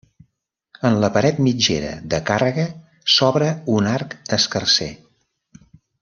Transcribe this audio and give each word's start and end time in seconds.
En 0.87 0.95
la 1.03 1.09
paret 1.17 1.41
mitgera 1.47 1.91
de 2.13 2.21
càrrega 2.31 2.65
s’obre 3.17 3.51
un 3.77 3.91
arc 3.93 4.15
escarser. 4.39 4.89